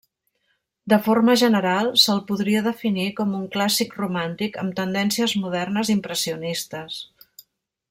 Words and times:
De 0.93 0.97
forma 1.07 1.35
general, 1.41 1.89
se'l 2.03 2.21
podria 2.31 2.63
definir 2.69 3.05
com 3.19 3.37
un 3.41 3.43
clàssic-romàntic 3.57 4.59
amb 4.65 4.75
tendències 4.81 5.37
modernes 5.45 5.93
impressionistes. 5.99 6.99